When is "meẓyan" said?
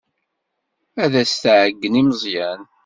2.07-2.61